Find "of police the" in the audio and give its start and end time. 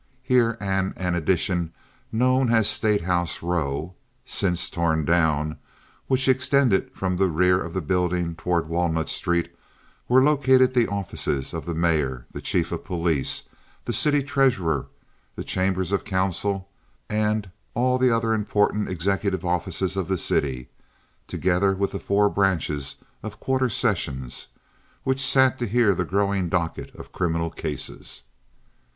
12.71-13.93